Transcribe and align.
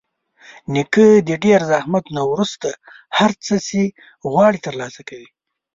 نیکه 0.73 1.07
د 1.27 1.29
ډېر 1.43 1.59
زحمت 1.71 2.05
نه 2.15 2.21
وروسته 2.31 2.69
هر 3.17 3.31
څه 3.45 3.55
چې 3.67 3.79
غواړي 4.31 4.59
ترلاسه 4.67 5.01
کوي. 5.09 5.29